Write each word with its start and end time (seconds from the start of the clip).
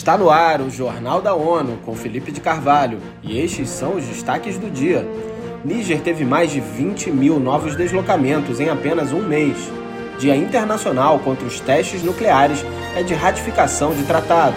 Está 0.00 0.16
no 0.16 0.30
ar 0.30 0.62
o 0.62 0.70
Jornal 0.70 1.20
da 1.20 1.34
ONU 1.34 1.76
com 1.84 1.94
Felipe 1.94 2.32
de 2.32 2.40
Carvalho 2.40 3.00
e 3.22 3.38
estes 3.38 3.68
são 3.68 3.96
os 3.96 4.04
destaques 4.06 4.56
do 4.56 4.70
dia. 4.70 5.06
Níger 5.62 6.00
teve 6.00 6.24
mais 6.24 6.50
de 6.50 6.58
20 6.58 7.10
mil 7.10 7.38
novos 7.38 7.76
deslocamentos 7.76 8.60
em 8.60 8.70
apenas 8.70 9.12
um 9.12 9.20
mês. 9.20 9.58
Dia 10.18 10.34
Internacional 10.34 11.18
contra 11.18 11.46
os 11.46 11.60
Testes 11.60 12.02
Nucleares 12.02 12.64
é 12.96 13.02
de 13.02 13.12
ratificação 13.12 13.94
de 13.94 14.02
tratado. 14.04 14.56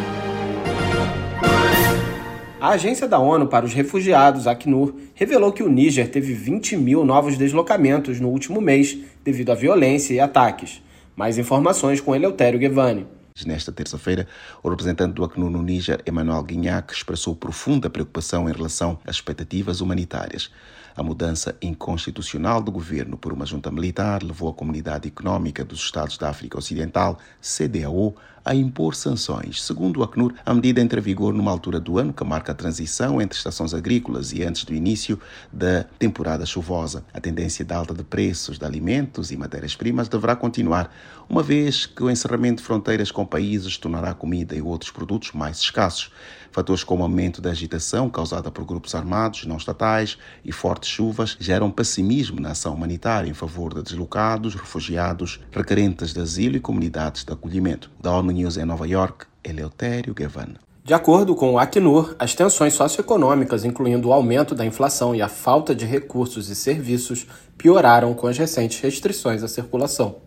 A 2.57 2.69
Agência 2.69 3.05
da 3.05 3.19
ONU 3.19 3.45
para 3.45 3.65
os 3.65 3.73
Refugiados, 3.73 4.47
Acnur, 4.47 4.93
revelou 5.13 5.51
que 5.51 5.61
o 5.61 5.67
Níger 5.67 6.09
teve 6.09 6.31
20 6.31 6.77
mil 6.77 7.03
novos 7.03 7.35
deslocamentos 7.37 8.17
no 8.17 8.29
último 8.29 8.61
mês 8.61 8.97
devido 9.25 9.51
à 9.51 9.55
violência 9.55 10.13
e 10.13 10.21
ataques. 10.21 10.81
Mais 11.17 11.37
informações 11.37 11.99
com 11.99 12.15
Eleutério 12.15 12.57
Guevani. 12.57 13.05
Nesta 13.45 13.71
terça-feira, 13.71 14.27
o 14.61 14.69
representante 14.69 15.15
do 15.15 15.23
Acnur 15.23 15.49
no 15.49 15.63
Níger, 15.63 16.03
Emmanuel 16.07 16.43
Guignac, 16.43 16.93
expressou 16.93 17.35
profunda 17.35 17.89
preocupação 17.89 18.47
em 18.47 18.53
relação 18.53 18.99
às 19.05 19.15
expectativas 19.15 19.81
humanitárias. 19.81 20.51
A 20.95 21.01
mudança 21.01 21.57
inconstitucional 21.59 22.61
do 22.61 22.71
governo 22.71 23.17
por 23.17 23.33
uma 23.33 23.47
junta 23.47 23.71
militar 23.71 24.21
levou 24.21 24.49
a 24.49 24.53
Comunidade 24.53 25.07
Econômica 25.07 25.65
dos 25.65 25.79
Estados 25.79 26.15
da 26.15 26.29
África 26.29 26.59
Ocidental, 26.59 27.17
CDAO, 27.41 28.15
a 28.43 28.53
impor 28.53 28.95
sanções. 28.95 29.63
Segundo 29.63 29.99
o 29.99 30.03
Acnur, 30.03 30.33
a 30.45 30.53
medida 30.53 30.81
entra 30.81 30.99
em 30.99 31.03
vigor 31.03 31.33
numa 31.33 31.51
altura 31.51 31.79
do 31.79 31.97
ano 31.97 32.13
que 32.13 32.23
marca 32.23 32.51
a 32.51 32.55
transição 32.55 33.21
entre 33.21 33.37
estações 33.37 33.73
agrícolas 33.73 34.33
e 34.33 34.43
antes 34.43 34.65
do 34.65 34.73
início 34.73 35.19
da 35.51 35.83
temporada 35.97 36.45
chuvosa. 36.45 37.05
A 37.13 37.19
tendência 37.19 37.63
de 37.63 37.73
alta 37.73 37.93
de 37.93 38.03
preços 38.03 38.57
de 38.57 38.65
alimentos 38.65 39.31
e 39.31 39.37
matérias-primas 39.37 40.07
deverá 40.07 40.35
continuar, 40.35 40.93
uma 41.29 41.41
vez 41.41 41.85
que 41.85 42.03
o 42.03 42.09
encerramento 42.09 42.61
de 42.61 42.67
fronteiras 42.67 43.11
com 43.11 43.25
países 43.25 43.77
tornará 43.77 44.13
comida 44.13 44.55
e 44.55 44.61
outros 44.61 44.91
produtos 44.91 45.31
mais 45.31 45.59
escassos. 45.59 46.11
Fatores 46.51 46.83
como 46.83 47.01
o 47.01 47.05
aumento 47.05 47.41
da 47.41 47.49
agitação 47.49 48.07
causada 48.07 48.51
por 48.51 48.63
grupos 48.63 48.93
armados 48.93 49.43
não 49.45 49.57
estatais 49.57 50.19
e 50.45 50.51
fortes 50.51 50.87
chuvas 50.87 51.35
geram 51.39 51.71
pessimismo 51.71 52.39
na 52.39 52.51
ação 52.51 52.75
humanitária 52.75 53.27
em 53.27 53.33
favor 53.33 53.73
de 53.73 53.81
deslocados, 53.81 54.53
refugiados, 54.53 55.39
requerentes 55.51 56.13
de 56.13 56.19
asilo 56.19 56.55
e 56.55 56.59
comunidades 56.59 57.23
de 57.23 57.33
acolhimento. 57.33 57.89
Da 57.99 58.11
ONU 58.11 58.32
News 58.33 58.57
em 58.57 58.65
Nova 58.65 58.87
York, 58.87 59.25
Eleutério 59.43 60.13
Gavan. 60.13 60.55
De 60.83 60.93
acordo 60.93 61.33
com 61.33 61.53
o 61.53 61.57
Acnur, 61.57 62.13
as 62.19 62.35
tensões 62.35 62.73
socioeconômicas, 62.73 63.63
incluindo 63.63 64.09
o 64.09 64.13
aumento 64.13 64.53
da 64.53 64.65
inflação 64.65 65.15
e 65.15 65.21
a 65.21 65.29
falta 65.29 65.73
de 65.73 65.85
recursos 65.85 66.49
e 66.49 66.55
serviços, 66.55 67.25
pioraram 67.57 68.13
com 68.13 68.27
as 68.27 68.37
recentes 68.37 68.81
restrições 68.81 69.41
à 69.43 69.47
circulação. 69.47 70.17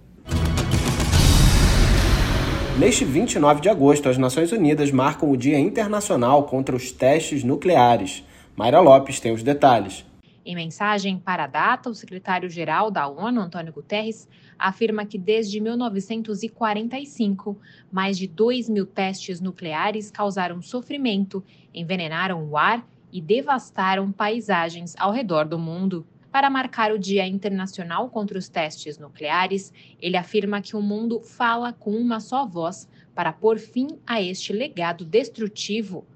Neste 2.78 3.04
29 3.04 3.60
de 3.60 3.68
agosto, 3.68 4.08
as 4.08 4.16
Nações 4.16 4.52
Unidas 4.52 4.90
marcam 4.90 5.30
o 5.30 5.36
Dia 5.36 5.58
Internacional 5.58 6.44
contra 6.44 6.74
os 6.74 6.90
Testes 6.90 7.42
Nucleares. 7.42 8.24
Mayra 8.54 8.80
Lopes 8.80 9.20
tem 9.20 9.32
os 9.32 9.42
detalhes. 9.42 10.06
Em 10.48 10.54
mensagem 10.54 11.18
para 11.18 11.42
a 11.42 11.48
data, 11.48 11.90
o 11.90 11.94
secretário-geral 11.94 12.88
da 12.88 13.08
ONU, 13.08 13.40
Antônio 13.40 13.72
Guterres, 13.72 14.28
afirma 14.56 15.04
que 15.04 15.18
desde 15.18 15.60
1945, 15.60 17.58
mais 17.90 18.16
de 18.16 18.28
2 18.28 18.68
mil 18.68 18.86
testes 18.86 19.40
nucleares 19.40 20.08
causaram 20.08 20.62
sofrimento, 20.62 21.44
envenenaram 21.74 22.48
o 22.48 22.56
ar 22.56 22.88
e 23.10 23.20
devastaram 23.20 24.12
paisagens 24.12 24.94
ao 24.96 25.10
redor 25.10 25.46
do 25.46 25.58
mundo. 25.58 26.06
Para 26.30 26.48
marcar 26.48 26.92
o 26.92 26.98
Dia 26.98 27.26
Internacional 27.26 28.08
contra 28.08 28.38
os 28.38 28.48
Testes 28.48 28.98
Nucleares, 28.98 29.72
ele 30.00 30.16
afirma 30.16 30.62
que 30.62 30.76
o 30.76 30.80
mundo 30.80 31.22
fala 31.22 31.72
com 31.72 31.90
uma 31.90 32.20
só 32.20 32.46
voz 32.46 32.88
para 33.16 33.32
pôr 33.32 33.58
fim 33.58 33.98
a 34.06 34.22
este 34.22 34.52
legado 34.52 35.04
destrutivo. 35.04 36.06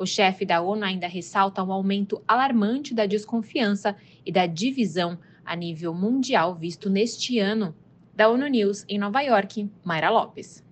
O 0.00 0.06
chefe 0.06 0.46
da 0.46 0.62
ONU 0.62 0.82
ainda 0.82 1.06
ressalta 1.06 1.62
um 1.62 1.70
aumento 1.70 2.22
alarmante 2.26 2.94
da 2.94 3.04
desconfiança 3.04 3.94
e 4.24 4.32
da 4.32 4.46
divisão 4.46 5.18
a 5.44 5.54
nível 5.54 5.92
mundial 5.92 6.54
visto 6.54 6.88
neste 6.88 7.38
ano. 7.38 7.74
Da 8.16 8.26
ONU 8.30 8.46
News 8.46 8.82
em 8.88 8.98
Nova 8.98 9.20
York, 9.20 9.68
Mayra 9.84 10.08
Lopes. 10.08 10.64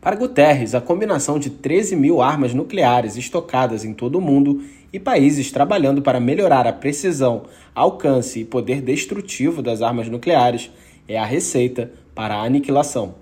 Para 0.00 0.16
Guterres, 0.16 0.74
a 0.74 0.80
combinação 0.80 1.38
de 1.38 1.50
13 1.50 1.94
mil 1.94 2.22
armas 2.22 2.54
nucleares 2.54 3.18
estocadas 3.18 3.84
em 3.84 3.92
todo 3.92 4.16
o 4.16 4.20
mundo 4.22 4.64
e 4.90 4.98
países 4.98 5.52
trabalhando 5.52 6.00
para 6.00 6.18
melhorar 6.18 6.66
a 6.66 6.72
precisão, 6.72 7.42
alcance 7.74 8.40
e 8.40 8.46
poder 8.46 8.80
destrutivo 8.80 9.60
das 9.60 9.82
armas 9.82 10.08
nucleares 10.08 10.70
é 11.06 11.18
a 11.18 11.26
receita 11.26 11.92
para 12.14 12.34
a 12.34 12.44
aniquilação. 12.44 13.14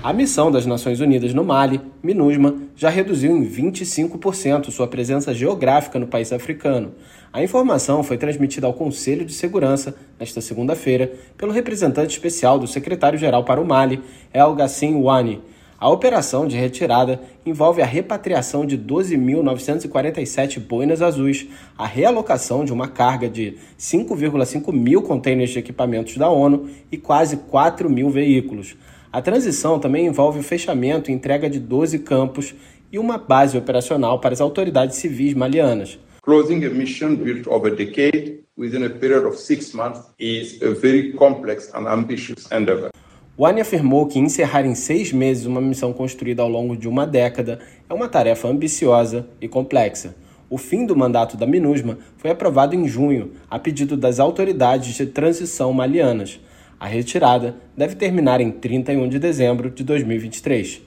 A 0.00 0.12
missão 0.12 0.48
das 0.48 0.64
Nações 0.64 1.00
Unidas 1.00 1.34
no 1.34 1.42
Mali, 1.42 1.80
MINUSMA, 2.04 2.54
já 2.76 2.88
reduziu 2.88 3.36
em 3.36 3.44
25% 3.44 4.70
sua 4.70 4.86
presença 4.86 5.34
geográfica 5.34 5.98
no 5.98 6.06
país 6.06 6.32
africano. 6.32 6.94
A 7.32 7.42
informação 7.42 8.04
foi 8.04 8.16
transmitida 8.16 8.68
ao 8.68 8.72
Conselho 8.72 9.24
de 9.24 9.32
Segurança 9.32 9.96
nesta 10.18 10.40
segunda-feira 10.40 11.12
pelo 11.36 11.50
representante 11.50 12.12
especial 12.12 12.60
do 12.60 12.68
secretário-geral 12.68 13.44
para 13.44 13.60
o 13.60 13.66
Mali, 13.66 14.00
El 14.32 14.54
Gassim 14.54 15.02
Wani. 15.02 15.42
A 15.80 15.88
operação 15.88 16.48
de 16.48 16.56
retirada 16.56 17.20
envolve 17.46 17.80
a 17.80 17.86
repatriação 17.86 18.66
de 18.66 18.76
12.947 18.76 20.58
boinas 20.58 21.00
azuis, 21.00 21.46
a 21.78 21.86
realocação 21.86 22.64
de 22.64 22.72
uma 22.72 22.88
carga 22.88 23.28
de 23.28 23.54
5,5 23.78 24.72
mil 24.72 25.02
contêineres 25.02 25.50
de 25.50 25.60
equipamentos 25.60 26.16
da 26.16 26.28
ONU 26.28 26.68
e 26.90 26.96
quase 26.96 27.36
4 27.36 27.88
mil 27.88 28.10
veículos. 28.10 28.76
A 29.12 29.22
transição 29.22 29.78
também 29.78 30.06
envolve 30.06 30.40
o 30.40 30.42
fechamento 30.42 31.12
e 31.12 31.14
entrega 31.14 31.48
de 31.48 31.60
12 31.60 32.00
campos 32.00 32.56
e 32.90 32.98
uma 32.98 33.16
base 33.16 33.56
operacional 33.56 34.18
para 34.18 34.32
as 34.32 34.40
autoridades 34.40 34.96
civis 34.96 35.32
malianas. 35.32 35.96
Closing 36.22 36.64
a 36.64 36.70
mission 36.70 37.14
built 37.14 37.46
over 37.46 37.72
a 37.72 37.76
decade 37.76 38.40
within 38.56 38.84
a 38.84 38.90
period 38.90 39.24
of 39.24 39.38
six 39.38 39.72
months 39.72 40.00
is 40.18 40.60
a 40.60 40.74
very 40.74 41.12
complex 41.12 41.72
and 41.72 41.86
ambitious 41.86 42.50
endeavor. 42.50 42.90
Wani 43.38 43.60
afirmou 43.60 44.04
que 44.04 44.18
encerrar 44.18 44.66
em 44.66 44.74
seis 44.74 45.12
meses 45.12 45.46
uma 45.46 45.60
missão 45.60 45.92
construída 45.92 46.42
ao 46.42 46.48
longo 46.48 46.76
de 46.76 46.88
uma 46.88 47.06
década 47.06 47.60
é 47.88 47.94
uma 47.94 48.08
tarefa 48.08 48.48
ambiciosa 48.48 49.28
e 49.40 49.46
complexa. 49.46 50.16
O 50.50 50.58
fim 50.58 50.84
do 50.84 50.96
mandato 50.96 51.36
da 51.36 51.46
MINUSMA 51.46 51.98
foi 52.16 52.32
aprovado 52.32 52.74
em 52.74 52.88
junho, 52.88 53.30
a 53.48 53.56
pedido 53.56 53.96
das 53.96 54.18
autoridades 54.18 54.92
de 54.92 55.06
transição 55.06 55.72
malianas. 55.72 56.40
A 56.80 56.88
retirada 56.88 57.54
deve 57.76 57.94
terminar 57.94 58.40
em 58.40 58.50
31 58.50 59.08
de 59.08 59.20
dezembro 59.20 59.70
de 59.70 59.84
2023. 59.84 60.82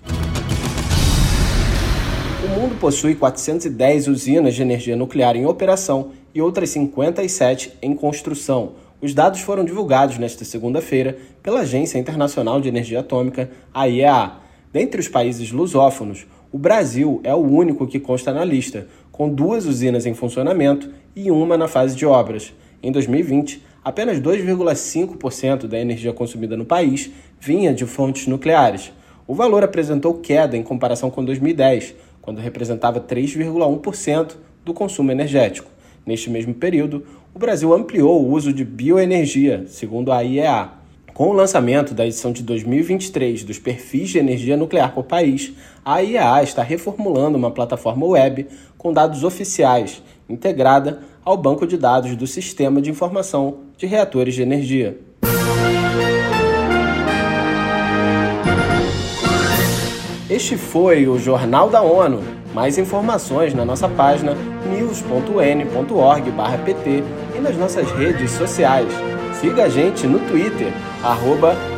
O 2.44 2.60
mundo 2.60 2.78
possui 2.82 3.16
410 3.16 4.10
usinas 4.10 4.56
de 4.56 4.62
energia 4.62 4.98
nuclear 4.98 5.38
em 5.38 5.46
operação 5.46 6.12
e 6.36 6.42
outras 6.42 6.70
57 6.72 7.78
em 7.82 7.96
construção, 7.96 8.74
os 9.02 9.16
dados 9.16 9.40
foram 9.42 9.66
divulgados 9.66 10.20
nesta 10.20 10.46
segunda-feira 10.46 11.18
pela 11.42 11.62
Agência 11.62 11.98
Internacional 11.98 12.62
de 12.62 12.70
Energia 12.70 13.00
Atômica, 13.00 13.50
a 13.74 13.88
IEA. 13.88 14.34
Dentre 14.72 15.02
os 15.02 15.08
países 15.08 15.52
lusófonos, 15.52 16.28
o 16.52 16.58
Brasil 16.58 17.20
é 17.24 17.34
o 17.34 17.40
único 17.40 17.88
que 17.88 18.00
consta 18.00 18.32
na 18.32 18.46
lista, 18.46 18.88
com 19.12 19.28
duas 19.28 19.66
usinas 19.66 20.06
em 20.06 20.14
funcionamento 20.14 20.92
e 21.16 21.32
uma 21.32 21.58
na 21.58 21.68
fase 21.68 21.96
de 21.96 22.06
obras. 22.06 22.54
Em 22.84 22.92
2020, 22.92 23.64
apenas 23.84 24.20
2,5% 24.20 25.66
da 25.66 25.80
energia 25.80 26.14
consumida 26.14 26.56
no 26.56 26.66
país 26.66 27.10
vinha 27.40 27.74
de 27.74 27.86
fontes 27.86 28.28
nucleares. 28.28 28.92
O 29.26 29.34
valor 29.34 29.64
apresentou 29.64 30.16
queda 30.16 30.56
em 30.56 30.62
comparação 30.62 31.10
com 31.10 31.26
2010, 31.26 31.96
quando 32.22 32.40
representava 32.40 33.00
3,1% 33.00 34.36
do 34.64 34.74
consumo 34.74 35.12
energético. 35.12 35.72
Neste 36.06 36.30
mesmo 36.30 36.54
período, 36.54 37.06
o 37.34 37.40
Brasil 37.40 37.74
ampliou 37.74 38.22
o 38.22 38.32
uso 38.32 38.52
de 38.52 38.66
bioenergia, 38.66 39.66
segundo 39.68 40.12
a 40.12 40.22
IEA. 40.22 40.70
Com 41.14 41.30
o 41.30 41.34
lançamento 41.34 41.94
da 41.94 42.06
edição 42.06 42.32
de 42.32 42.42
2023 42.44 43.44
dos 43.44 43.60
perfis 43.60 44.10
de 44.10 44.18
energia 44.18 44.58
nuclear 44.58 44.94
por 44.94 45.04
país, 45.04 45.54
a 45.84 46.02
IEA 46.02 46.44
está 46.44 46.64
reformulando 46.64 47.38
uma 47.38 47.52
plataforma 47.52 48.06
web 48.06 48.48
com 48.78 48.92
dados 48.92 49.24
oficiais, 49.24 50.02
integrada 50.30 51.02
ao 51.24 51.38
banco 51.38 51.68
de 51.68 51.78
dados 51.78 52.16
do 52.16 52.26
Sistema 52.26 52.82
de 52.82 52.90
Informação 52.90 53.60
de 53.78 53.86
Reatores 53.86 54.36
de 54.36 54.42
Energia. 54.42 55.00
Este 60.30 60.58
foi 60.58 61.08
o 61.08 61.20
Jornal 61.20 61.70
da 61.70 61.82
ONU. 61.82 62.41
Mais 62.54 62.78
informações 62.78 63.54
na 63.54 63.66
nossa 63.66 63.88
página 63.88 64.36
news.n.org/pt 64.70 67.04
e 67.36 67.40
nas 67.40 67.58
nossas 67.58 67.90
redes 67.92 68.32
sociais. 68.32 68.94
Siga 69.34 69.64
a 69.64 69.70
gente 69.70 70.06
no 70.06 70.20
Twitter, 70.20 70.72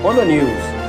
ONUNews. 0.03 0.82